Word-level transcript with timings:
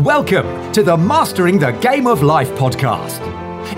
Welcome 0.00 0.72
to 0.72 0.82
the 0.82 0.96
Mastering 0.96 1.56
the 1.56 1.70
Game 1.70 2.08
of 2.08 2.20
Life 2.20 2.50
podcast. 2.54 3.20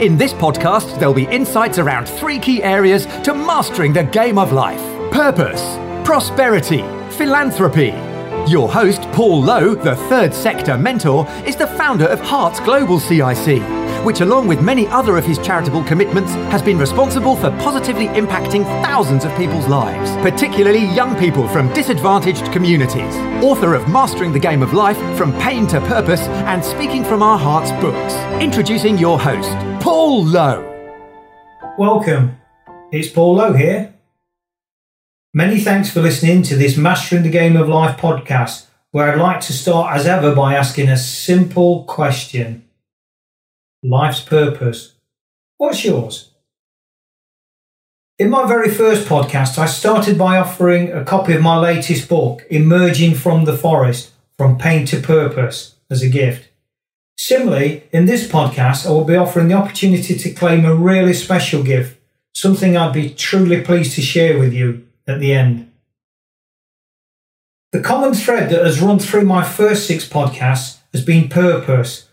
In 0.00 0.16
this 0.16 0.32
podcast, 0.32 0.98
there'll 0.98 1.12
be 1.12 1.26
insights 1.26 1.78
around 1.78 2.08
three 2.08 2.38
key 2.38 2.62
areas 2.62 3.04
to 3.22 3.34
mastering 3.34 3.92
the 3.92 4.04
game 4.04 4.38
of 4.38 4.50
life 4.50 4.80
purpose, 5.12 5.60
prosperity, 6.06 6.80
philanthropy. 7.18 7.92
Your 8.50 8.72
host, 8.72 9.02
Paul 9.12 9.42
Lowe, 9.42 9.74
the 9.74 9.94
third 10.08 10.32
sector 10.32 10.78
mentor, 10.78 11.28
is 11.44 11.54
the 11.54 11.66
founder 11.66 12.06
of 12.06 12.18
Hearts 12.20 12.60
Global 12.60 12.98
CIC 12.98 13.60
which, 14.06 14.20
along 14.20 14.46
with 14.46 14.62
many 14.62 14.86
other 14.86 15.16
of 15.16 15.24
his 15.24 15.36
charitable 15.40 15.82
commitments, 15.82 16.30
has 16.52 16.62
been 16.62 16.78
responsible 16.78 17.34
for 17.34 17.50
positively 17.58 18.06
impacting 18.10 18.62
thousands 18.80 19.24
of 19.24 19.36
people's 19.36 19.66
lives, 19.66 20.12
particularly 20.22 20.84
young 20.94 21.18
people 21.18 21.48
from 21.48 21.72
disadvantaged 21.72 22.52
communities. 22.52 23.16
Author 23.42 23.74
of 23.74 23.88
Mastering 23.88 24.32
the 24.32 24.38
Game 24.38 24.62
of 24.62 24.72
Life 24.72 24.96
From 25.18 25.32
Pain 25.40 25.66
to 25.66 25.80
Purpose 25.80 26.20
and 26.20 26.64
Speaking 26.64 27.02
from 27.02 27.20
Our 27.20 27.36
Hearts 27.36 27.72
books. 27.82 28.14
Introducing 28.40 28.96
your 28.96 29.18
host, 29.18 29.50
Paul 29.82 30.24
Lowe. 30.24 30.62
Welcome. 31.76 32.38
It's 32.92 33.08
Paul 33.08 33.34
Lowe 33.34 33.54
here. 33.54 33.92
Many 35.34 35.58
thanks 35.58 35.90
for 35.90 36.00
listening 36.00 36.44
to 36.44 36.54
this 36.54 36.76
Mastering 36.76 37.24
the 37.24 37.28
Game 37.28 37.56
of 37.56 37.68
Life 37.68 37.98
podcast, 37.98 38.66
where 38.92 39.10
I'd 39.10 39.18
like 39.18 39.40
to 39.40 39.52
start 39.52 39.96
as 39.96 40.06
ever 40.06 40.32
by 40.32 40.54
asking 40.54 40.88
a 40.88 40.96
simple 40.96 41.82
question 41.86 42.65
life's 43.88 44.20
purpose. 44.20 44.94
What's 45.58 45.84
yours? 45.84 46.30
In 48.18 48.30
my 48.30 48.46
very 48.46 48.70
first 48.70 49.06
podcast, 49.06 49.58
I 49.58 49.66
started 49.66 50.18
by 50.18 50.38
offering 50.38 50.90
a 50.90 51.04
copy 51.04 51.34
of 51.34 51.42
my 51.42 51.58
latest 51.58 52.08
book, 52.08 52.42
Emerging 52.50 53.14
from 53.14 53.44
the 53.44 53.56
Forest 53.56 54.12
From 54.38 54.58
Pain 54.58 54.86
to 54.86 55.00
Purpose, 55.00 55.76
as 55.90 56.02
a 56.02 56.08
gift. 56.08 56.48
Similarly, 57.18 57.84
in 57.92 58.06
this 58.06 58.26
podcast, 58.26 58.86
I 58.86 58.90
will 58.90 59.04
be 59.04 59.16
offering 59.16 59.48
the 59.48 59.54
opportunity 59.54 60.16
to 60.16 60.32
claim 60.32 60.64
a 60.64 60.74
really 60.74 61.12
special 61.12 61.62
gift, 61.62 61.98
something 62.34 62.76
I'd 62.76 62.92
be 62.92 63.10
truly 63.10 63.60
pleased 63.60 63.94
to 63.94 64.02
share 64.02 64.38
with 64.38 64.52
you 64.52 64.86
at 65.06 65.20
the 65.20 65.32
end. 65.32 65.70
The 67.72 67.82
common 67.82 68.14
thread 68.14 68.50
that 68.50 68.64
has 68.64 68.80
run 68.80 68.98
through 68.98 69.24
my 69.24 69.44
first 69.44 69.86
six 69.86 70.08
podcasts 70.08 70.78
has 70.92 71.04
been 71.04 71.28
purpose 71.28 72.05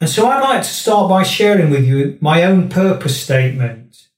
and 0.00 0.08
so 0.08 0.28
I'd 0.28 0.40
like 0.40 0.62
to 0.62 0.68
start 0.68 1.08
by 1.08 1.22
sharing 1.22 1.70
with 1.70 1.84
you 1.84 2.18
my 2.20 2.44
own 2.44 2.68
purpose 2.68 3.20
statement. 3.20 4.08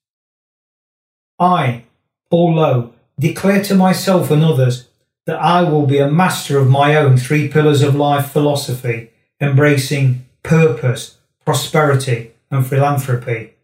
I, 1.39 1.85
Paul 2.31 2.57
Lowe, 2.57 2.93
declare 3.19 3.63
to 3.65 3.75
myself 3.75 4.31
and 4.31 4.45
others 4.45 4.89
that 5.27 5.41
I 5.41 5.63
will 5.63 5.87
be 5.87 5.99
a 5.99 6.11
master 6.11 6.59
of 6.59 6.69
my 6.69 6.97
own 6.97 7.17
three 7.17 7.49
pillars 7.49 7.83
of 7.83 7.95
life 7.95 8.31
philosophy, 8.31 9.11
embracing 9.41 10.27
purpose, 10.43 11.19
prosperity, 11.45 12.33
and 12.51 12.67
philanthropy. 12.67 13.55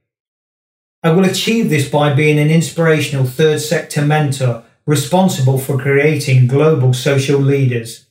I 1.03 1.11
will 1.11 1.25
achieve 1.25 1.71
this 1.71 1.89
by 1.89 2.15
being 2.15 2.39
an 2.39 2.51
inspirational 2.51 3.27
third 3.27 3.61
sector 3.61 4.03
mentor 4.03 4.65
responsible 4.87 5.59
for 5.59 5.79
creating 5.79 6.47
global 6.47 6.95
social 6.95 7.41
leaders. 7.41 8.07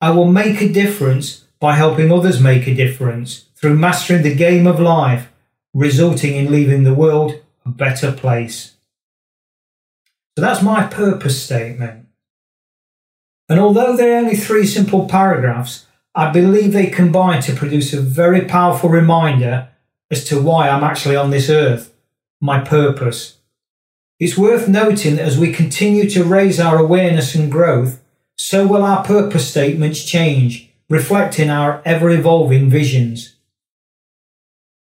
I 0.00 0.10
will 0.10 0.30
make 0.30 0.60
a 0.60 0.72
difference 0.72 1.44
by 1.60 1.76
helping 1.76 2.10
others 2.10 2.40
make 2.40 2.66
a 2.66 2.74
difference 2.74 3.46
through 3.54 3.78
mastering 3.78 4.22
the 4.22 4.34
game 4.34 4.66
of 4.66 4.80
life, 4.80 5.30
resulting 5.74 6.34
in 6.34 6.50
leaving 6.50 6.84
the 6.84 6.94
world 6.94 7.40
a 7.66 7.68
better 7.68 8.10
place. 8.10 8.76
So 10.36 10.42
that's 10.42 10.62
my 10.62 10.86
purpose 10.86 11.42
statement. 11.42 12.06
And 13.48 13.60
although 13.60 13.96
they're 13.96 14.18
only 14.18 14.36
three 14.36 14.66
simple 14.66 15.06
paragraphs, 15.06 15.86
I 16.14 16.30
believe 16.30 16.72
they 16.72 16.86
combine 16.86 17.42
to 17.42 17.54
produce 17.54 17.92
a 17.92 18.00
very 18.00 18.46
powerful 18.46 18.88
reminder 18.88 19.68
as 20.10 20.24
to 20.24 20.40
why 20.40 20.68
I'm 20.68 20.82
actually 20.82 21.16
on 21.16 21.30
this 21.30 21.50
earth, 21.50 21.92
my 22.40 22.60
purpose. 22.60 23.38
It's 24.18 24.38
worth 24.38 24.66
noting 24.66 25.16
that 25.16 25.26
as 25.26 25.38
we 25.38 25.52
continue 25.52 26.08
to 26.10 26.24
raise 26.24 26.58
our 26.58 26.78
awareness 26.78 27.34
and 27.34 27.50
growth, 27.50 28.02
so 28.36 28.66
will 28.66 28.82
our 28.82 29.04
purpose 29.04 29.50
statements 29.50 30.04
change 30.04 30.69
reflecting 30.90 31.48
our 31.48 31.80
ever 31.86 32.10
evolving 32.10 32.68
visions. 32.68 33.36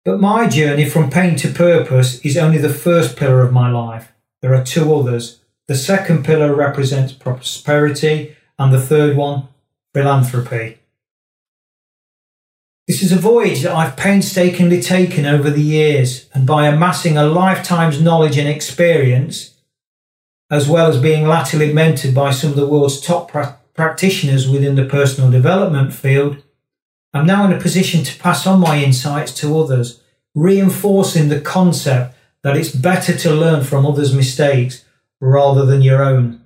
But 0.06 0.22
my 0.22 0.47
journey 0.47 0.85
from 0.90 1.12
pain 1.12 1.35
to 1.35 1.51
purpose 1.51 2.19
is 2.22 2.38
only 2.38 2.57
the 2.57 2.73
first 2.73 3.18
pillar 3.18 3.41
of 3.41 3.51
my 3.51 3.69
life. 3.69 4.13
There 4.41 4.56
are 4.56 4.63
two 4.63 4.96
others. 4.96 5.41
The 5.67 5.75
second 5.75 6.23
pillar 6.23 6.56
represents 6.56 7.12
prosperity, 7.12 8.38
and 8.57 8.73
the 8.73 8.79
third 8.79 9.17
one, 9.17 9.50
philanthropy. 9.94 10.79
This 12.88 13.03
is 13.03 13.12
a 13.12 13.17
voyage 13.17 13.63
that 13.63 13.75
I've 13.75 13.97
painstakingly 13.97 14.81
taken 14.81 15.25
over 15.25 15.50
the 15.50 15.62
years, 15.62 16.29
and 16.34 16.47
by 16.47 16.67
amassing 16.67 17.17
a 17.17 17.25
lifetime's 17.25 18.01
knowledge 18.01 18.38
and 18.38 18.47
experience, 18.47 19.56
as 20.50 20.69
well 20.69 20.88
as 20.88 21.01
being 21.01 21.28
latterly 21.28 21.73
mentored 21.73 22.13
by 22.13 22.31
some 22.31 22.51
of 22.51 22.56
the 22.56 22.66
world's 22.66 23.01
top 23.01 23.28
practitioners 23.78 24.50
within 24.50 24.76
the 24.76 24.86
personal 24.86 25.32
development 25.32 25.94
field, 25.94 26.44
I'm 27.14 27.28
now 27.28 27.46
in 27.46 27.54
a 27.54 27.62
position 27.62 28.04
to 28.04 28.20
pass 28.20 28.46
on 28.46 28.60
my 28.60 28.84
insights 28.84 29.34
to 29.36 29.58
others, 29.58 30.02
reinforcing 30.36 31.30
the 31.30 31.40
concept 31.40 32.16
that 32.44 32.58
it's 32.58 32.76
better 32.76 33.16
to 33.16 33.34
learn 33.34 33.64
from 33.64 33.86
others' 33.86 34.14
mistakes 34.14 34.84
rather 35.22 35.66
than 35.66 35.82
your 35.82 36.04
own. 36.04 36.42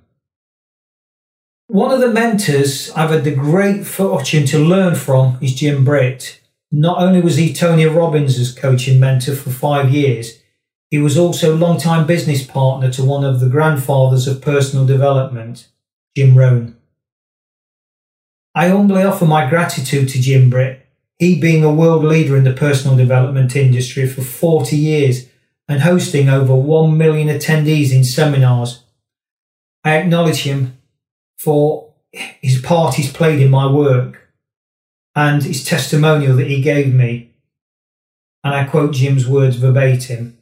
One 1.66 1.90
of 1.90 2.00
the 2.00 2.12
mentors 2.12 2.90
I've 2.90 3.10
had 3.10 3.24
the 3.24 3.34
great 3.34 3.86
fortune 3.86 4.44
to 4.46 4.58
learn 4.58 4.94
from 4.94 5.38
is 5.40 5.54
Jim 5.54 5.84
Britt. 5.84 6.38
Not 6.70 6.98
only 6.98 7.22
was 7.22 7.36
he 7.36 7.52
Tony 7.52 7.86
Robbins' 7.86 8.52
coaching 8.52 9.00
mentor 9.00 9.34
for 9.34 9.50
five 9.50 9.90
years, 9.90 10.38
he 10.90 10.98
was 10.98 11.16
also 11.16 11.54
a 11.54 11.56
long-time 11.56 12.06
business 12.06 12.46
partner 12.46 12.90
to 12.92 13.04
one 13.04 13.24
of 13.24 13.40
the 13.40 13.48
grandfathers 13.48 14.28
of 14.28 14.42
personal 14.42 14.84
development, 14.84 15.68
Jim 16.14 16.36
Rohn. 16.36 16.76
I 18.54 18.68
humbly 18.68 19.02
offer 19.02 19.24
my 19.24 19.48
gratitude 19.48 20.08
to 20.10 20.20
Jim 20.20 20.50
Britt, 20.50 20.86
he 21.18 21.40
being 21.40 21.64
a 21.64 21.72
world 21.72 22.04
leader 22.04 22.36
in 22.36 22.44
the 22.44 22.52
personal 22.52 22.96
development 22.96 23.56
industry 23.56 24.06
for 24.06 24.22
40 24.22 24.76
years 24.76 25.28
and 25.68 25.80
hosting 25.80 26.28
over 26.28 26.54
1 26.54 26.98
million 26.98 27.28
attendees 27.28 27.92
in 27.92 28.04
seminars. 28.04 28.84
I 29.84 29.96
acknowledge 29.96 30.42
him 30.42 30.78
for 31.38 31.94
his 32.12 32.60
part 32.60 32.94
he's 32.94 33.12
played 33.12 33.40
in 33.40 33.50
my 33.50 33.70
work 33.70 34.28
and 35.14 35.42
his 35.42 35.64
testimonial 35.64 36.36
that 36.36 36.46
he 36.46 36.60
gave 36.60 36.92
me. 36.92 37.30
And 38.44 38.54
I 38.54 38.64
quote 38.64 38.94
Jim's 38.94 39.26
words 39.26 39.56
verbatim. 39.56 40.38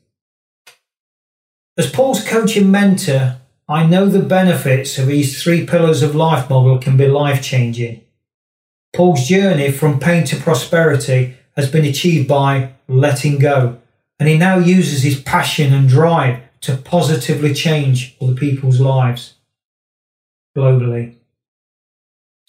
As 1.77 1.91
Paul's 1.91 2.27
coaching 2.27 2.71
mentor, 2.71 3.40
I 3.71 3.87
know 3.87 4.07
the 4.07 4.19
benefits 4.19 4.99
of 4.99 5.07
these 5.07 5.41
three 5.41 5.65
pillars 5.65 6.03
of 6.03 6.17
life 6.17 6.51
model 6.51 6.79
can 6.79 6.97
be 6.97 7.07
life 7.07 7.41
changing. 7.41 8.03
Paul's 8.93 9.29
journey 9.29 9.71
from 9.71 10.01
pain 10.01 10.25
to 10.25 10.37
prosperity 10.37 11.37
has 11.55 11.71
been 11.71 11.85
achieved 11.85 12.27
by 12.27 12.73
letting 12.89 13.39
go, 13.39 13.79
and 14.19 14.29
he 14.29 14.37
now 14.37 14.59
uses 14.59 15.05
his 15.05 15.21
passion 15.21 15.73
and 15.73 15.89
drive 15.89 16.41
to 16.63 16.77
positively 16.77 17.55
change 17.55 18.17
other 18.21 18.35
people's 18.35 18.81
lives 18.81 19.35
globally. 20.57 21.15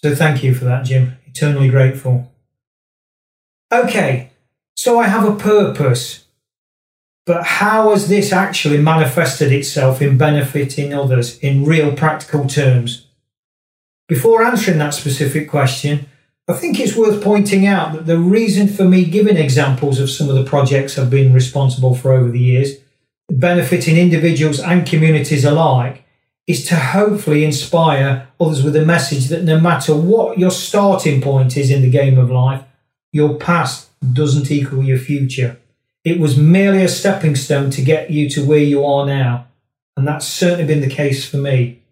So 0.02 0.16
thank 0.16 0.42
you 0.42 0.56
for 0.56 0.64
that, 0.64 0.84
Jim. 0.84 1.18
Eternally 1.26 1.68
grateful. 1.68 2.32
Okay, 3.72 4.30
so 4.74 4.98
I 4.98 5.06
have 5.06 5.24
a 5.24 5.36
purpose 5.36 6.24
but 7.24 7.44
how 7.44 7.90
has 7.90 8.08
this 8.08 8.32
actually 8.32 8.78
manifested 8.78 9.52
itself 9.52 10.02
in 10.02 10.18
benefiting 10.18 10.92
others 10.92 11.38
in 11.38 11.64
real 11.64 11.94
practical 11.94 12.46
terms? 12.46 13.06
Before 14.08 14.42
answering 14.42 14.78
that 14.78 14.94
specific 14.94 15.48
question, 15.48 16.06
I 16.48 16.54
think 16.54 16.80
it's 16.80 16.96
worth 16.96 17.22
pointing 17.22 17.66
out 17.66 17.92
that 17.92 18.06
the 18.06 18.18
reason 18.18 18.66
for 18.66 18.84
me 18.84 19.04
giving 19.04 19.36
examples 19.36 20.00
of 20.00 20.10
some 20.10 20.28
of 20.28 20.34
the 20.34 20.44
projects 20.44 20.98
I've 20.98 21.10
been 21.10 21.32
responsible 21.32 21.94
for 21.94 22.12
over 22.12 22.30
the 22.30 22.40
years, 22.40 22.78
benefiting 23.30 23.96
individuals 23.96 24.58
and 24.58 24.84
communities 24.84 25.44
alike, 25.44 26.04
is 26.48 26.66
to 26.66 26.76
hopefully 26.76 27.44
inspire 27.44 28.28
others 28.40 28.64
with 28.64 28.74
a 28.74 28.84
message 28.84 29.28
that 29.28 29.44
no 29.44 29.60
matter 29.60 29.94
what 29.94 30.38
your 30.38 30.50
starting 30.50 31.20
point 31.20 31.56
is 31.56 31.70
in 31.70 31.82
the 31.82 31.90
game 31.90 32.18
of 32.18 32.30
life, 32.30 32.64
your 33.12 33.38
past 33.38 33.88
doesn't 34.12 34.50
equal 34.50 34.82
your 34.82 34.98
future. 34.98 35.58
It 36.04 36.18
was 36.18 36.36
merely 36.36 36.82
a 36.82 36.88
stepping 36.88 37.36
stone 37.36 37.70
to 37.70 37.82
get 37.82 38.10
you 38.10 38.28
to 38.30 38.44
where 38.44 38.58
you 38.58 38.84
are 38.84 39.06
now. 39.06 39.46
And 39.96 40.06
that's 40.06 40.26
certainly 40.26 40.64
been 40.64 40.80
the 40.80 40.94
case 40.94 41.28
for 41.28 41.36
me. 41.36 41.82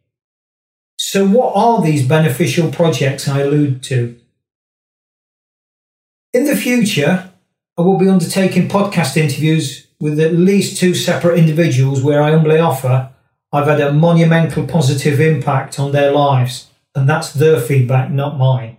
So, 0.99 1.27
what 1.27 1.53
are 1.55 1.81
these 1.83 2.07
beneficial 2.07 2.71
projects 2.71 3.29
I 3.29 3.41
allude 3.41 3.83
to? 3.85 4.19
In 6.33 6.45
the 6.45 6.57
future, 6.57 7.31
I 7.79 7.83
will 7.83 7.99
be 7.99 8.09
undertaking 8.09 8.69
podcast 8.69 9.17
interviews 9.17 9.87
with 10.01 10.21
at 10.21 10.35
least 10.35 10.79
two 10.79 10.95
separate 10.95 11.39
individuals 11.39 12.03
where 12.03 12.23
I 12.23 12.33
humbly 12.33 12.59
offer 12.59 13.11
I've 13.53 13.67
had 13.67 13.81
a 13.81 13.93
monumental 13.93 14.65
positive 14.65 15.21
impact 15.21 15.81
on 15.81 15.91
their 15.91 16.13
lives, 16.13 16.69
and 16.95 17.09
that's 17.09 17.33
their 17.33 17.61
feedback, 17.61 18.11
not 18.11 18.39
mine. 18.39 18.77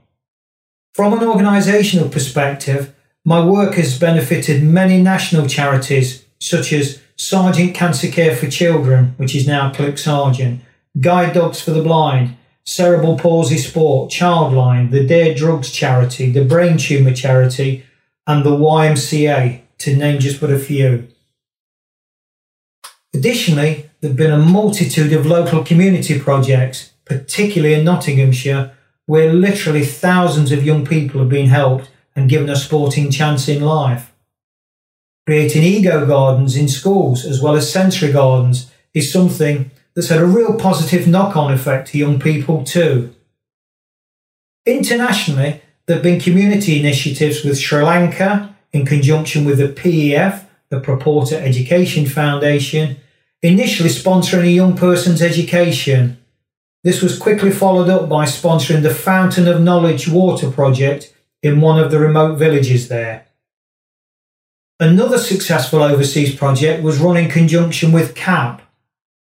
From 0.93 1.11
an 1.13 1.19
organisational 1.19 2.09
perspective, 2.09 2.95
my 3.23 3.43
work 3.43 3.75
has 3.75 3.99
benefited 3.99 4.63
many 4.63 5.01
national 5.01 5.47
charities 5.47 6.25
such 6.39 6.73
as 6.73 7.01
Sargent 7.15 7.75
Cancer 7.75 8.07
Care 8.07 8.35
for 8.35 8.49
Children, 8.49 9.13
which 9.17 9.35
is 9.35 9.47
now 9.47 9.71
CLIC 9.71 9.97
Sargent, 9.97 10.61
Guide 10.99 11.33
Dogs 11.33 11.61
for 11.61 11.71
the 11.71 11.83
Blind, 11.83 12.35
Cerebral 12.63 13.17
Palsy 13.17 13.57
Sport, 13.57 14.11
Childline, 14.11 14.89
the 14.89 15.05
Dare 15.05 15.35
Drugs 15.35 15.71
Charity, 15.71 16.31
the 16.31 16.43
Brain 16.43 16.77
Tumour 16.77 17.13
Charity, 17.13 17.85
and 18.25 18.43
the 18.43 18.51
YMCA, 18.51 19.61
to 19.79 19.95
name 19.95 20.19
just 20.19 20.39
but 20.41 20.51
a 20.51 20.59
few. 20.59 21.07
Additionally, 23.13 23.89
there 23.99 24.09
have 24.09 24.17
been 24.17 24.31
a 24.31 24.37
multitude 24.37 25.13
of 25.13 25.25
local 25.25 25.63
community 25.63 26.19
projects, 26.19 26.93
particularly 27.05 27.75
in 27.75 27.83
Nottinghamshire, 27.83 28.71
where 29.05 29.33
literally 29.33 29.85
thousands 29.85 30.51
of 30.51 30.65
young 30.65 30.85
people 30.85 31.19
have 31.19 31.29
been 31.29 31.47
helped 31.47 31.89
and 32.15 32.29
given 32.29 32.49
a 32.49 32.55
sporting 32.55 33.09
chance 33.11 33.47
in 33.47 33.61
life. 33.61 34.11
Creating 35.25 35.63
ego 35.63 36.05
gardens 36.05 36.55
in 36.55 36.67
schools 36.67 37.25
as 37.25 37.41
well 37.41 37.55
as 37.55 37.71
sensory 37.71 38.11
gardens 38.11 38.71
is 38.93 39.11
something 39.11 39.71
that's 39.95 40.09
had 40.09 40.19
a 40.19 40.25
real 40.25 40.55
positive 40.55 41.07
knock 41.07 41.35
on 41.35 41.53
effect 41.53 41.89
to 41.89 41.97
young 41.97 42.19
people 42.19 42.63
too. 42.63 43.13
Internationally, 44.65 45.61
there 45.85 45.97
have 45.97 46.03
been 46.03 46.19
community 46.19 46.79
initiatives 46.79 47.43
with 47.43 47.59
Sri 47.59 47.83
Lanka 47.83 48.55
in 48.71 48.85
conjunction 48.85 49.45
with 49.45 49.57
the 49.57 49.67
PEF, 49.67 50.45
the 50.69 50.79
Purporter 50.79 51.33
Education 51.33 52.05
Foundation, 52.05 52.97
initially 53.41 53.89
sponsoring 53.89 54.43
a 54.43 54.51
young 54.51 54.77
person's 54.77 55.21
education. 55.21 56.17
This 56.83 57.01
was 57.01 57.19
quickly 57.19 57.51
followed 57.51 57.89
up 57.89 58.07
by 58.07 58.25
sponsoring 58.25 58.81
the 58.81 58.93
Fountain 58.93 59.47
of 59.47 59.61
Knowledge 59.61 60.07
Water 60.07 60.49
Project 60.49 61.13
in 61.43 61.61
one 61.61 61.79
of 61.79 61.91
the 61.91 61.99
remote 61.99 62.35
villages 62.35 62.87
there. 62.87 63.25
Another 64.79 65.17
successful 65.17 65.83
overseas 65.83 66.35
project 66.35 66.83
was 66.83 66.99
run 66.99 67.17
in 67.17 67.29
conjunction 67.29 67.91
with 67.91 68.15
CAP, 68.15 68.61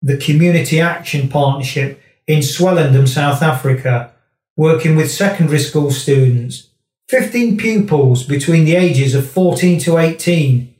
the 0.00 0.16
Community 0.16 0.80
Action 0.80 1.28
Partnership 1.28 2.00
in 2.26 2.40
Swellendam, 2.40 3.08
South 3.08 3.42
Africa, 3.42 4.12
working 4.56 4.94
with 4.94 5.10
secondary 5.10 5.58
school 5.58 5.90
students, 5.90 6.68
15 7.08 7.56
pupils 7.56 8.24
between 8.24 8.64
the 8.64 8.76
ages 8.76 9.14
of 9.14 9.28
14 9.28 9.80
to 9.80 9.98
18. 9.98 10.74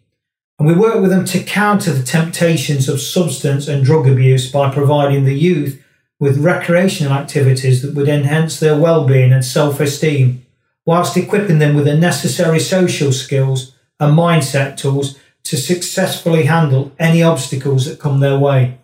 And 0.59 0.69
we 0.69 0.75
work 0.75 1.01
with 1.01 1.11
them 1.11 1.25
to 1.27 1.43
counter 1.43 1.93
the 1.93 2.05
temptations 2.05 2.89
of 2.89 3.01
substance 3.01 3.67
and 3.67 3.85
drug 3.85 4.07
abuse 4.07 4.51
by 4.51 4.71
providing 4.71 5.25
the 5.25 5.39
youth 5.39 5.83
with 6.21 6.39
recreational 6.39 7.13
activities 7.13 7.83
that 7.83 7.95
would 7.95 8.09
enhance 8.09 8.59
their 8.59 8.77
well-being 8.79 9.33
and 9.33 9.45
self-esteem, 9.45 10.45
whilst 10.89 11.19
equipping 11.19 11.59
them 11.59 11.75
with 11.75 11.85
the 11.85 11.95
necessary 11.95 12.59
social 12.59 13.13
skills 13.13 13.75
and 14.01 14.17
mindset 14.17 14.75
tools 14.75 15.19
to 15.45 15.55
successfully 15.55 16.45
handle 16.45 16.91
any 16.99 17.23
obstacles 17.23 17.85
that 17.85 18.01
come 18.01 18.21
their 18.21 18.39
way. 18.39 18.79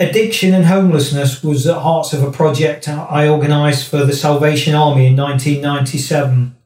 Addiction 0.00 0.52
and 0.52 0.64
homelessness 0.64 1.44
was 1.44 1.64
at 1.64 1.74
the 1.74 1.80
heart 1.80 2.12
of 2.12 2.24
a 2.24 2.32
project 2.32 2.88
I 2.88 3.28
organised 3.28 3.88
for 3.88 4.04
the 4.04 4.12
Salvation 4.12 4.74
Army 4.74 5.06
in 5.06 5.16
1997. 5.16 6.56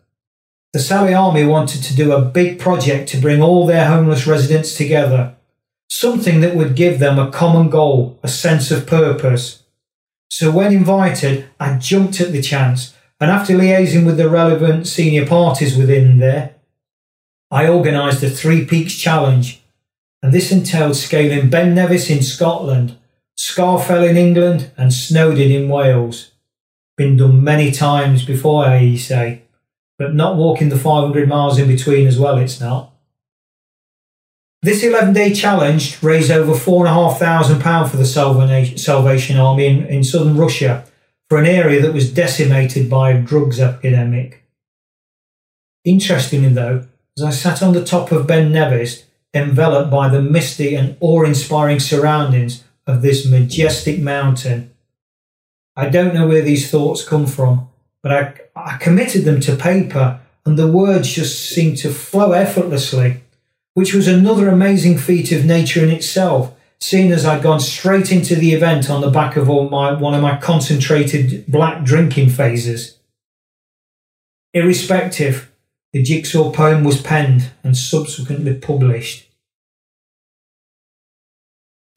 The 0.72 0.78
Salvation 0.78 1.18
Army 1.18 1.44
wanted 1.44 1.82
to 1.82 1.94
do 1.94 2.12
a 2.12 2.24
big 2.24 2.58
project 2.58 3.10
to 3.10 3.20
bring 3.20 3.42
all 3.42 3.66
their 3.66 3.88
homeless 3.88 4.26
residents 4.26 4.74
together, 4.74 5.36
something 5.90 6.40
that 6.40 6.56
would 6.56 6.74
give 6.74 6.98
them 6.98 7.18
a 7.18 7.30
common 7.30 7.68
goal, 7.68 8.18
a 8.22 8.28
sense 8.28 8.70
of 8.70 8.86
purpose. 8.86 9.64
So 10.30 10.50
when 10.50 10.72
invited, 10.72 11.50
I 11.60 11.76
jumped 11.76 12.22
at 12.22 12.32
the 12.32 12.40
chance, 12.40 12.94
and 13.20 13.30
after 13.30 13.54
liaising 13.54 14.06
with 14.06 14.16
the 14.16 14.28
relevant 14.28 14.86
senior 14.86 15.26
parties 15.26 15.76
within 15.76 16.18
there, 16.18 16.54
I 17.50 17.68
organised 17.68 18.20
the 18.20 18.30
Three 18.30 18.64
Peaks 18.64 18.94
Challenge, 18.94 19.60
and 20.22 20.32
this 20.32 20.52
entailed 20.52 20.96
scaling 20.96 21.50
Ben 21.50 21.74
Nevis 21.74 22.10
in 22.10 22.22
Scotland 22.22 22.96
Scafell 23.38 24.08
in 24.08 24.16
England 24.16 24.70
and 24.76 24.92
Snowdon 24.92 25.50
in 25.50 25.68
Wales. 25.68 26.32
Been 26.96 27.16
done 27.16 27.42
many 27.42 27.70
times 27.70 28.24
before, 28.24 28.64
I 28.64 28.96
say, 28.96 29.42
but 29.96 30.14
not 30.14 30.36
walking 30.36 30.68
the 30.68 30.76
500 30.76 31.28
miles 31.28 31.58
in 31.58 31.68
between 31.68 32.06
as 32.08 32.18
well, 32.18 32.36
it's 32.38 32.60
not. 32.60 32.92
This 34.62 34.82
11 34.82 35.14
day 35.14 35.32
challenge 35.32 36.02
raised 36.02 36.32
over 36.32 36.52
£4,500 36.52 37.88
for 37.88 37.96
the 37.96 38.76
Salvation 38.76 39.36
Army 39.36 39.66
in, 39.66 39.86
in 39.86 40.02
southern 40.02 40.36
Russia 40.36 40.84
for 41.28 41.38
an 41.38 41.46
area 41.46 41.80
that 41.82 41.92
was 41.92 42.12
decimated 42.12 42.88
by 42.88 43.10
a 43.10 43.20
drugs 43.20 43.60
epidemic. 43.60 44.44
Interestingly, 45.84 46.48
though, 46.48 46.86
as 47.16 47.24
I 47.24 47.30
sat 47.30 47.62
on 47.62 47.74
the 47.74 47.84
top 47.84 48.12
of 48.12 48.26
Ben 48.26 48.52
Nevis, 48.52 49.04
enveloped 49.34 49.90
by 49.90 50.08
the 50.08 50.22
misty 50.22 50.74
and 50.74 50.96
awe 51.00 51.24
inspiring 51.24 51.80
surroundings 51.80 52.64
of 52.86 53.02
this 53.02 53.26
majestic 53.30 54.00
mountain. 54.00 54.72
I 55.76 55.88
don't 55.88 56.14
know 56.14 56.26
where 56.26 56.42
these 56.42 56.70
thoughts 56.70 57.06
come 57.06 57.26
from, 57.26 57.68
but 58.02 58.12
I, 58.12 58.34
I 58.56 58.76
committed 58.78 59.24
them 59.24 59.40
to 59.42 59.54
paper 59.54 60.20
and 60.44 60.58
the 60.58 60.66
words 60.66 61.12
just 61.12 61.50
seemed 61.50 61.76
to 61.78 61.90
flow 61.90 62.32
effortlessly, 62.32 63.22
which 63.74 63.92
was 63.92 64.08
another 64.08 64.48
amazing 64.48 64.96
feat 64.96 65.30
of 65.30 65.44
nature 65.44 65.84
in 65.84 65.90
itself, 65.90 66.54
seeing 66.80 67.12
as 67.12 67.24
I'd 67.24 67.42
gone 67.42 67.60
straight 67.60 68.12
into 68.12 68.36
the 68.36 68.52
event 68.52 68.88
on 68.88 69.00
the 69.00 69.10
back 69.10 69.36
of 69.36 69.50
all 69.50 69.68
my, 69.68 69.92
one 69.92 70.14
of 70.14 70.22
my 70.22 70.36
concentrated 70.36 71.46
black 71.46 71.84
drinking 71.84 72.30
phases. 72.30 72.98
Irrespective, 74.54 75.50
the 75.92 76.02
jigsaw 76.02 76.50
poem 76.52 76.84
was 76.84 77.00
penned 77.00 77.50
and 77.64 77.76
subsequently 77.76 78.54
published. 78.54 79.28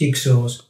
Jigsaws. 0.01 0.63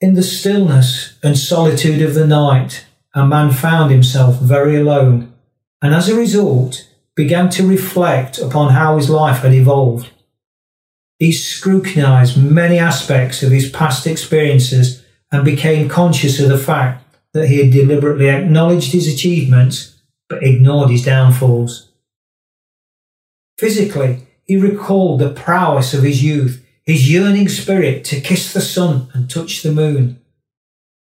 In 0.00 0.14
the 0.14 0.22
stillness 0.22 1.18
and 1.22 1.38
solitude 1.38 2.02
of 2.02 2.14
the 2.14 2.26
night, 2.26 2.86
a 3.14 3.26
man 3.26 3.52
found 3.52 3.90
himself 3.90 4.38
very 4.40 4.76
alone, 4.76 5.32
and 5.80 5.94
as 5.94 6.08
a 6.08 6.16
result, 6.16 6.88
began 7.16 7.48
to 7.50 7.66
reflect 7.66 8.38
upon 8.38 8.72
how 8.72 8.96
his 8.96 9.08
life 9.08 9.38
had 9.42 9.54
evolved. 9.54 10.10
He 11.18 11.32
scrutinized 11.32 12.36
many 12.36 12.78
aspects 12.78 13.42
of 13.42 13.52
his 13.52 13.70
past 13.70 14.06
experiences 14.06 15.04
and 15.30 15.44
became 15.44 15.88
conscious 15.88 16.40
of 16.40 16.48
the 16.48 16.58
fact 16.58 17.04
that 17.32 17.48
he 17.48 17.58
had 17.58 17.72
deliberately 17.72 18.28
acknowledged 18.28 18.92
his 18.92 19.12
achievements 19.12 20.00
but 20.28 20.42
ignored 20.42 20.90
his 20.90 21.04
downfalls. 21.04 21.90
Physically, 23.58 24.26
he 24.44 24.56
recalled 24.56 25.20
the 25.20 25.32
prowess 25.32 25.94
of 25.94 26.02
his 26.02 26.22
youth 26.22 26.64
his 26.84 27.10
yearning 27.10 27.48
spirit 27.48 28.04
to 28.04 28.20
kiss 28.20 28.52
the 28.52 28.60
sun 28.60 29.08
and 29.14 29.28
touch 29.30 29.62
the 29.62 29.72
moon, 29.72 30.20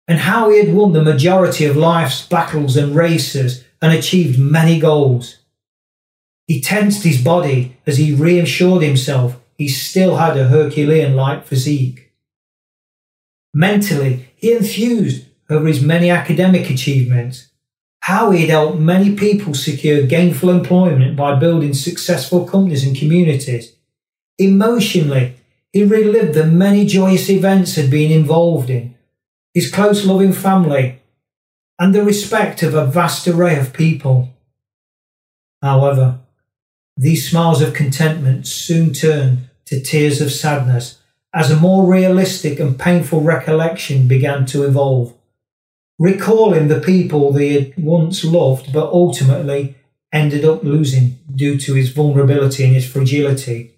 and 0.08 0.20
how 0.20 0.50
he 0.50 0.58
had 0.58 0.74
won 0.74 0.94
the 0.94 1.04
majority 1.04 1.66
of 1.66 1.76
life's 1.76 2.26
battles 2.26 2.78
and 2.78 2.96
races 2.96 3.66
and 3.82 3.92
achieved 3.94 4.40
many 4.40 4.80
goals. 4.80 5.40
He 6.48 6.62
tensed 6.62 7.04
his 7.04 7.22
body 7.22 7.78
as 7.86 7.98
he 7.98 8.14
reassured 8.14 8.82
himself 8.82 9.40
he 9.64 9.70
still 9.70 10.18
had 10.18 10.36
a 10.36 10.50
Herculean 10.50 11.16
like 11.16 11.46
physique. 11.46 12.12
Mentally, 13.54 14.28
he 14.36 14.52
enthused 14.52 15.26
over 15.50 15.68
his 15.68 15.82
many 15.82 16.10
academic 16.10 16.70
achievements, 16.70 17.48
how 18.02 18.32
he 18.32 18.42
had 18.42 18.50
helped 18.50 18.78
many 18.78 19.16
people 19.16 19.54
secure 19.54 20.06
gainful 20.06 20.50
employment 20.50 21.16
by 21.16 21.40
building 21.40 21.74
successful 21.74 22.46
companies 22.46 22.86
and 22.86 22.98
communities. 22.98 23.74
Emotionally, 24.38 25.36
he 25.72 25.86
relived 25.86 26.34
the 26.34 26.46
many 26.46 26.86
joyous 26.86 27.30
events 27.30 27.76
he'd 27.76 27.90
been 27.90 28.12
involved 28.12 28.70
in, 28.70 28.96
his 29.54 29.72
close 29.72 30.06
loving 30.06 30.34
family, 30.34 31.00
and 31.80 31.96
the 31.96 32.04
respect 32.04 32.64
of 32.64 32.74
a 32.74 32.86
vast 32.86 33.26
array 33.30 33.58
of 33.58 33.72
people. 33.72 34.28
However, 35.62 36.20
these 36.98 37.30
smiles 37.30 37.62
of 37.62 37.74
contentment 37.74 38.46
soon 38.46 38.92
turned 38.92 39.50
to 39.74 39.82
tears 39.82 40.22
of 40.22 40.32
sadness 40.32 41.00
as 41.34 41.50
a 41.50 41.60
more 41.60 41.92
realistic 41.92 42.60
and 42.60 42.78
painful 42.78 43.22
recollection 43.22 44.08
began 44.08 44.46
to 44.46 44.64
evolve, 44.64 45.16
recalling 45.98 46.68
the 46.68 46.80
people 46.80 47.32
they 47.32 47.54
had 47.54 47.74
once 47.76 48.24
loved 48.24 48.72
but 48.72 48.92
ultimately 48.92 49.76
ended 50.12 50.46
up 50.46 50.64
losing 50.64 51.18
due 51.34 51.58
to 51.58 51.74
his 51.74 51.90
vulnerability 51.90 52.64
and 52.64 52.76
his 52.76 52.88
fragility. 52.88 53.72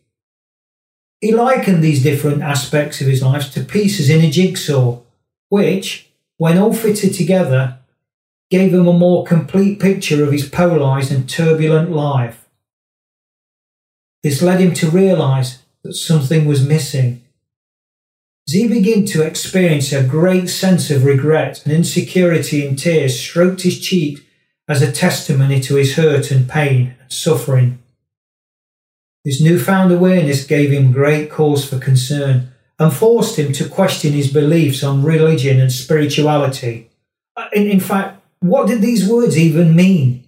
He 1.22 1.32
likened 1.32 1.82
these 1.82 2.04
different 2.04 2.42
aspects 2.42 3.00
of 3.00 3.08
his 3.08 3.24
life 3.24 3.54
to 3.54 3.64
pieces 3.64 4.10
in 4.10 4.20
a 4.20 4.30
jigsaw, 4.30 5.00
which, 5.48 6.10
when 6.36 6.58
all 6.58 6.74
fitted 6.74 7.14
together, 7.14 7.78
gave 8.52 8.74
him 8.74 8.88
a 8.90 8.94
more 8.94 9.24
complete 9.24 9.80
picture 9.80 10.26
of 10.26 10.34
his 10.34 10.50
polarised 10.50 11.14
and 11.14 11.30
turbulent 11.30 11.90
life. 11.90 12.50
This 14.24 14.42
led 14.42 14.60
him 14.60 14.74
to 14.74 14.90
realise 14.90 15.60
that 15.86 15.94
something 15.94 16.46
was 16.46 16.68
missing. 16.68 17.22
He 18.48 18.68
began 18.68 19.06
to 19.06 19.22
experience 19.22 19.94
a 19.94 20.04
great 20.04 20.50
sense 20.50 20.90
of 20.90 21.06
regret 21.06 21.64
and 21.64 21.72
insecurity 21.72 22.66
and 22.66 22.78
tears 22.78 23.20
stroked 23.20 23.62
his 23.62 23.80
cheek 23.80 24.28
as 24.68 24.82
a 24.82 24.92
testimony 24.92 25.60
to 25.62 25.76
his 25.76 25.96
hurt 25.96 26.32
and 26.32 26.50
pain 26.50 26.96
and 27.00 27.12
suffering. 27.12 27.78
His 29.24 29.42
newfound 29.42 29.92
awareness 29.92 30.44
gave 30.44 30.72
him 30.72 30.92
great 30.92 31.30
cause 31.30 31.68
for 31.68 31.78
concern 31.78 32.52
and 32.80 32.92
forced 32.92 33.38
him 33.38 33.54
to 33.54 33.70
question 33.70 34.14
his 34.14 34.34
beliefs 34.34 34.84
on 34.84 35.04
religion 35.04 35.60
and 35.60 35.72
spirituality. 35.72 36.90
Uh, 37.38 37.46
in, 37.54 37.68
in 37.68 37.80
fact, 37.80 38.22
what 38.40 38.68
did 38.68 38.82
these 38.82 39.08
words 39.08 39.38
even 39.38 39.76
mean? 39.76 40.24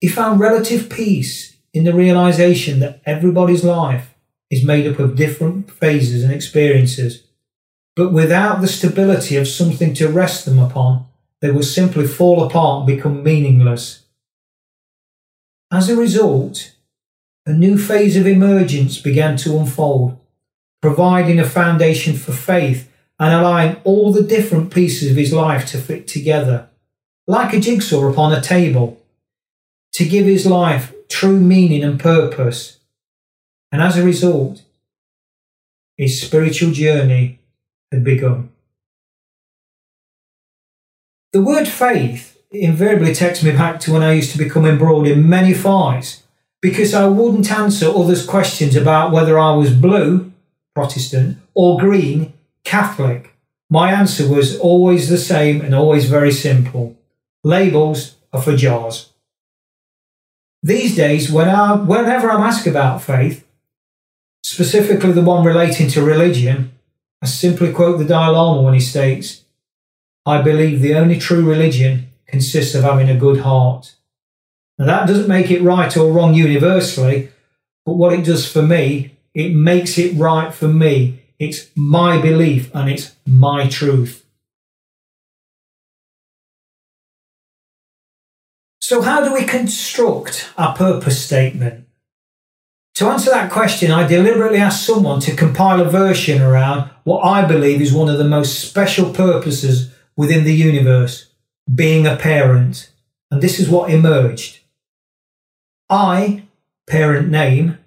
He 0.00 0.08
found 0.08 0.38
relative 0.38 0.90
peace 0.90 1.53
in 1.74 1.82
the 1.82 1.92
realization 1.92 2.78
that 2.78 3.02
everybody's 3.04 3.64
life 3.64 4.14
is 4.48 4.64
made 4.64 4.86
up 4.86 5.00
of 5.00 5.16
different 5.16 5.68
phases 5.70 6.22
and 6.22 6.32
experiences, 6.32 7.26
but 7.96 8.12
without 8.12 8.60
the 8.60 8.68
stability 8.68 9.36
of 9.36 9.48
something 9.48 9.92
to 9.94 10.08
rest 10.08 10.44
them 10.44 10.60
upon, 10.60 11.06
they 11.42 11.50
will 11.50 11.64
simply 11.64 12.06
fall 12.06 12.44
apart 12.44 12.78
and 12.78 12.96
become 12.96 13.24
meaningless. 13.24 14.04
As 15.72 15.88
a 15.88 15.96
result, 15.96 16.74
a 17.44 17.52
new 17.52 17.76
phase 17.76 18.16
of 18.16 18.26
emergence 18.26 18.98
began 18.98 19.36
to 19.38 19.58
unfold, 19.58 20.16
providing 20.80 21.40
a 21.40 21.44
foundation 21.44 22.14
for 22.14 22.32
faith 22.32 22.90
and 23.18 23.34
allowing 23.34 23.76
all 23.84 24.12
the 24.12 24.22
different 24.22 24.72
pieces 24.72 25.10
of 25.10 25.16
his 25.16 25.32
life 25.32 25.66
to 25.66 25.78
fit 25.78 26.06
together, 26.06 26.68
like 27.26 27.52
a 27.52 27.60
jigsaw 27.60 28.08
upon 28.08 28.32
a 28.32 28.40
table, 28.40 29.00
to 29.92 30.04
give 30.04 30.26
his 30.26 30.46
life 30.46 30.92
true 31.14 31.38
meaning 31.38 31.84
and 31.84 32.00
purpose. 32.00 32.78
And 33.70 33.80
as 33.80 33.96
a 33.96 34.04
result, 34.04 34.62
his 35.96 36.20
spiritual 36.20 36.72
journey 36.72 37.38
had 37.92 38.02
begun. 38.02 38.50
The 41.32 41.40
word 41.40 41.68
faith 41.68 42.36
invariably 42.50 43.14
takes 43.14 43.44
me 43.44 43.52
back 43.52 43.78
to 43.80 43.92
when 43.92 44.02
I 44.02 44.14
used 44.14 44.32
to 44.32 44.38
become 44.38 44.66
embroiled 44.66 45.06
in 45.06 45.28
many 45.28 45.54
fights 45.54 46.24
because 46.60 46.94
I 46.94 47.06
wouldn't 47.06 47.50
answer 47.50 47.88
others' 47.88 48.26
questions 48.26 48.74
about 48.74 49.12
whether 49.12 49.38
I 49.38 49.54
was 49.54 49.72
blue, 49.72 50.32
Protestant, 50.74 51.38
or 51.54 51.78
green, 51.78 52.32
Catholic. 52.64 53.34
My 53.70 53.92
answer 53.92 54.28
was 54.28 54.58
always 54.58 55.08
the 55.08 55.18
same 55.18 55.60
and 55.60 55.76
always 55.76 56.06
very 56.06 56.32
simple. 56.32 56.96
Labels 57.44 58.16
are 58.32 58.42
for 58.42 58.56
jars. 58.56 59.13
These 60.64 60.96
days, 60.96 61.30
when 61.30 61.46
I, 61.46 61.74
whenever 61.74 62.30
I'm 62.30 62.42
asked 62.42 62.66
about 62.66 63.02
faith, 63.02 63.46
specifically 64.42 65.12
the 65.12 65.20
one 65.20 65.44
relating 65.44 65.88
to 65.88 66.02
religion, 66.02 66.72
I 67.20 67.26
simply 67.26 67.70
quote 67.70 67.98
the 67.98 68.06
Dalai 68.06 68.34
Lama 68.34 68.62
when 68.62 68.72
he 68.72 68.80
states, 68.80 69.44
I 70.24 70.40
believe 70.40 70.80
the 70.80 70.94
only 70.94 71.18
true 71.18 71.46
religion 71.46 72.08
consists 72.26 72.74
of 72.74 72.82
having 72.82 73.10
a 73.10 73.18
good 73.18 73.40
heart. 73.40 73.94
Now, 74.78 74.86
that 74.86 75.06
doesn't 75.06 75.28
make 75.28 75.50
it 75.50 75.60
right 75.60 75.94
or 75.98 76.10
wrong 76.10 76.32
universally, 76.32 77.28
but 77.84 77.96
what 77.96 78.14
it 78.14 78.24
does 78.24 78.50
for 78.50 78.62
me, 78.62 79.18
it 79.34 79.54
makes 79.54 79.98
it 79.98 80.16
right 80.16 80.52
for 80.52 80.68
me. 80.68 81.24
It's 81.38 81.68
my 81.76 82.18
belief 82.18 82.74
and 82.74 82.88
it's 82.88 83.14
my 83.26 83.68
truth. 83.68 84.23
So, 88.86 89.00
how 89.00 89.24
do 89.24 89.32
we 89.32 89.46
construct 89.46 90.50
our 90.58 90.76
purpose 90.76 91.24
statement? 91.24 91.86
To 92.96 93.06
answer 93.06 93.30
that 93.30 93.50
question, 93.50 93.90
I 93.90 94.06
deliberately 94.06 94.58
asked 94.58 94.84
someone 94.84 95.20
to 95.20 95.34
compile 95.34 95.80
a 95.80 95.88
version 95.88 96.42
around 96.42 96.90
what 97.02 97.22
I 97.22 97.46
believe 97.46 97.80
is 97.80 97.94
one 97.94 98.10
of 98.10 98.18
the 98.18 98.28
most 98.28 98.60
special 98.60 99.10
purposes 99.10 99.90
within 100.18 100.44
the 100.44 100.52
universe 100.52 101.30
being 101.74 102.06
a 102.06 102.16
parent. 102.16 102.90
And 103.30 103.40
this 103.40 103.58
is 103.58 103.70
what 103.70 103.88
emerged. 103.88 104.58
I, 105.88 106.42
parent 106.86 107.30
name, 107.30 107.78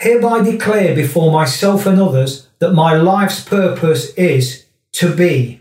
hereby 0.00 0.42
declare 0.42 0.96
before 0.96 1.30
myself 1.30 1.86
and 1.86 2.00
others 2.00 2.48
that 2.58 2.72
my 2.72 2.94
life's 2.94 3.44
purpose 3.44 4.12
is 4.14 4.66
to 4.94 5.14
be 5.14 5.60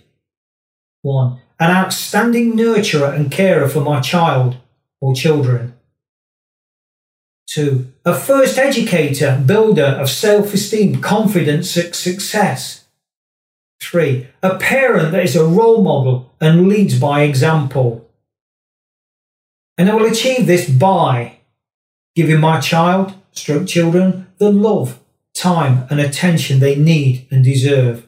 1. 1.04 1.40
An 1.62 1.70
outstanding 1.70 2.54
nurturer 2.54 3.16
and 3.16 3.32
carer 3.32 3.70
for 3.70 3.82
my 3.82 4.02
child 4.02 4.58
or 5.00 5.14
children. 5.14 5.76
2. 7.50 7.86
A 8.04 8.16
first 8.16 8.58
educator, 8.58 9.44
builder 9.46 9.86
of 9.86 10.10
self 10.10 10.56
esteem, 10.56 11.02
confidence, 11.02 11.70
success. 11.70 12.88
3. 13.80 14.28
A 14.42 14.58
parent 14.58 15.12
that 15.12 15.24
is 15.24 15.36
a 15.36 15.46
role 15.46 15.84
model 15.84 16.34
and 16.42 16.68
leads 16.68 17.00
by 17.00 17.22
example. 17.22 18.10
And 19.78 19.88
I 19.88 19.94
will 19.94 20.08
achieve 20.08 20.48
this 20.48 20.68
by 20.68 21.42
giving 22.16 22.40
my 22.40 22.60
child, 22.60 23.14
stroke 23.34 23.68
children, 23.68 24.26
the 24.40 24.52
love, 24.52 25.00
time, 25.36 25.86
and 25.92 26.00
attention 26.00 26.60
they 26.60 26.76
need 26.76 27.28
and 27.30 27.44
deserve. 27.44 28.08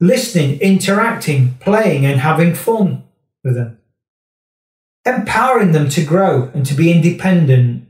Listening, 0.00 0.60
interacting, 0.60 1.54
playing, 1.54 2.06
and 2.06 2.20
having 2.20 2.54
fun 2.54 3.04
with 3.42 3.54
them. 3.54 3.78
Empowering 5.04 5.72
them 5.72 5.88
to 5.88 6.04
grow 6.04 6.50
and 6.54 6.64
to 6.66 6.74
be 6.74 6.92
independent. 6.92 7.88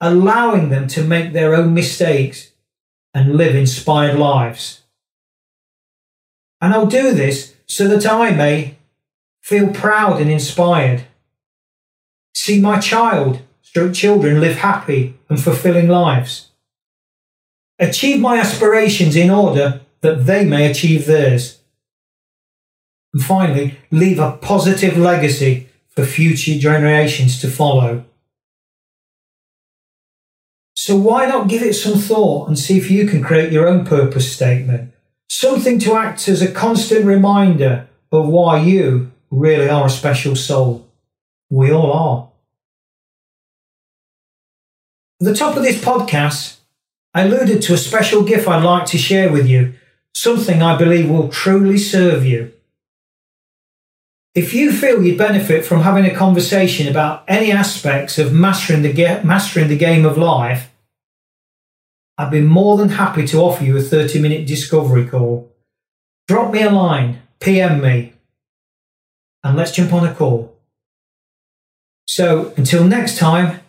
Allowing 0.00 0.68
them 0.68 0.86
to 0.88 1.02
make 1.02 1.32
their 1.32 1.54
own 1.54 1.74
mistakes 1.74 2.52
and 3.12 3.34
live 3.36 3.56
inspired 3.56 4.18
lives. 4.18 4.82
And 6.60 6.72
I'll 6.72 6.86
do 6.86 7.12
this 7.12 7.54
so 7.66 7.88
that 7.88 8.06
I 8.06 8.30
may 8.30 8.76
feel 9.42 9.72
proud 9.72 10.20
and 10.20 10.30
inspired. 10.30 11.04
See 12.34 12.60
my 12.60 12.78
child, 12.78 13.40
stroke 13.62 13.94
children 13.94 14.40
live 14.40 14.58
happy 14.58 15.18
and 15.28 15.42
fulfilling 15.42 15.88
lives. 15.88 16.50
Achieve 17.78 18.20
my 18.20 18.38
aspirations 18.38 19.16
in 19.16 19.30
order 19.30 19.80
that 20.06 20.24
they 20.24 20.44
may 20.44 20.70
achieve 20.70 21.06
theirs. 21.06 21.60
And 23.12 23.22
finally, 23.22 23.78
leave 23.90 24.20
a 24.20 24.36
positive 24.36 24.96
legacy 24.96 25.68
for 25.88 26.04
future 26.04 26.56
generations 26.58 27.40
to 27.40 27.50
follow. 27.50 28.04
So 30.74 30.96
why 30.96 31.26
not 31.26 31.48
give 31.48 31.62
it 31.62 31.74
some 31.74 31.98
thought 31.98 32.46
and 32.46 32.56
see 32.56 32.78
if 32.78 32.88
you 32.88 33.08
can 33.08 33.20
create 33.22 33.50
your 33.50 33.66
own 33.66 33.84
purpose 33.84 34.32
statement? 34.32 34.92
Something 35.28 35.80
to 35.80 35.96
act 35.96 36.28
as 36.28 36.40
a 36.40 36.52
constant 36.52 37.04
reminder 37.04 37.88
of 38.12 38.28
why 38.28 38.60
you 38.60 39.10
really 39.32 39.68
are 39.68 39.86
a 39.86 39.90
special 39.90 40.36
soul. 40.36 40.86
We 41.50 41.72
all 41.72 41.92
are. 41.92 42.28
At 45.20 45.26
the 45.26 45.34
top 45.34 45.56
of 45.56 45.64
this 45.64 45.82
podcast, 45.82 46.58
I 47.12 47.22
alluded 47.22 47.62
to 47.62 47.72
a 47.72 47.78
special 47.78 48.22
gift 48.22 48.46
I'd 48.46 48.62
like 48.62 48.84
to 48.88 48.98
share 48.98 49.32
with 49.32 49.48
you, 49.48 49.72
something 50.16 50.62
I 50.62 50.78
believe 50.78 51.10
will 51.10 51.28
truly 51.28 51.76
serve 51.76 52.24
you. 52.24 52.52
If 54.34 54.54
you 54.54 54.72
feel 54.72 55.02
you'd 55.02 55.18
benefit 55.18 55.64
from 55.64 55.82
having 55.82 56.06
a 56.06 56.14
conversation 56.14 56.88
about 56.88 57.24
any 57.28 57.52
aspects 57.52 58.18
of 58.18 58.32
mastering 58.32 58.82
the, 58.82 58.92
ge- 58.92 59.24
mastering 59.24 59.68
the 59.68 59.76
game 59.76 60.06
of 60.06 60.16
life, 60.16 60.70
I'd 62.18 62.30
be 62.30 62.40
more 62.40 62.78
than 62.78 62.90
happy 62.90 63.26
to 63.26 63.40
offer 63.40 63.62
you 63.62 63.76
a 63.76 63.82
30 63.82 64.20
minute 64.20 64.46
discovery 64.46 65.06
call. 65.06 65.52
Drop 66.28 66.50
me 66.50 66.62
a 66.62 66.70
line, 66.70 67.20
PM 67.40 67.82
me, 67.82 68.14
and 69.44 69.54
let's 69.56 69.72
jump 69.72 69.92
on 69.92 70.06
a 70.06 70.14
call. 70.14 70.56
So 72.08 72.54
until 72.56 72.84
next 72.84 73.18
time, 73.18 73.60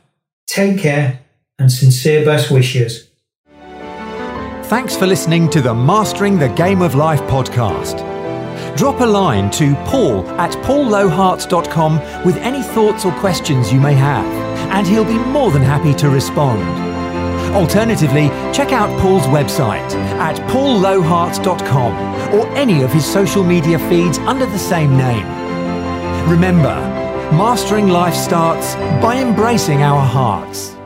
take 0.47 0.79
care 0.79 1.19
and 1.59 1.69
sincere 1.71 2.23
best 2.23 2.49
wishes. 2.49 3.06
Thanks 4.67 4.97
for 4.97 5.07
listening 5.07 5.49
to 5.51 5.61
the 5.61 5.73
Mastering 5.73 6.37
the 6.37 6.49
Game 6.49 6.81
of 6.81 6.93
Life 6.93 7.21
podcast. 7.21 8.05
Drop 8.75 8.99
a 8.99 9.05
line 9.05 9.49
to 9.51 9.75
paul 9.85 10.27
at 10.31 10.51
paulloharts.com 10.65 12.25
with 12.25 12.35
any 12.39 12.61
thoughts 12.61 13.05
or 13.05 13.13
questions 13.13 13.71
you 13.71 13.79
may 13.79 13.93
have, 13.93 14.25
and 14.73 14.85
he'll 14.85 15.05
be 15.05 15.17
more 15.17 15.51
than 15.51 15.61
happy 15.61 15.93
to 15.93 16.09
respond. 16.09 16.61
Alternatively, 17.55 18.27
check 18.53 18.73
out 18.73 18.89
Paul's 18.99 19.23
website 19.27 19.89
at 20.19 20.35
paulloharts.com 20.51 22.35
or 22.37 22.45
any 22.57 22.81
of 22.83 22.91
his 22.91 23.05
social 23.05 23.45
media 23.45 23.79
feeds 23.87 24.17
under 24.17 24.45
the 24.45 24.59
same 24.59 24.97
name. 24.97 25.25
Remember, 26.29 26.75
mastering 27.31 27.87
life 27.87 28.13
starts 28.13 28.75
by 29.01 29.15
embracing 29.15 29.81
our 29.81 30.05
hearts. 30.05 30.76